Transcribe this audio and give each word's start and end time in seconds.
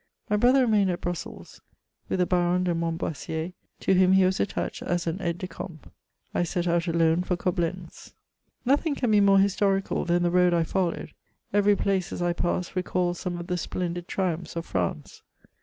My 0.31 0.35
brother 0.35 0.61
remained 0.61 0.89
at 0.89 0.99
Brussels 1.01 1.61
with 2.09 2.17
the 2.17 2.25
Baron 2.25 2.63
de 2.63 2.73
Mont 2.73 2.97
boissier, 2.99 3.53
to 3.81 3.93
whom 3.93 4.13
he 4.13 4.25
was 4.25 4.39
attached 4.39 4.81
as 4.81 5.05
an 5.05 5.21
aide 5.21 5.37
de 5.37 5.47
camp; 5.47 5.93
I 6.33 6.41
set 6.41 6.67
out 6.67 6.87
alone 6.87 7.21
for 7.21 7.35
C!oblentK. 7.35 8.13
Nothing 8.65 8.95
can 8.95 9.11
be 9.11 9.21
more 9.21 9.37
historical 9.37 10.03
than 10.03 10.23
the 10.23 10.31
road 10.31 10.55
I 10.55 10.63
followed; 10.63 11.13
every 11.53 11.75
place 11.75 12.11
as 12.11 12.19
I 12.23 12.33
passed 12.33 12.75
recalled 12.75 13.17
some 13.17 13.37
of 13.37 13.45
the 13.45 13.57
splendid 13.57 14.07
triuraphs 14.07 14.55
of 14.55 14.65
France. 14.65 15.21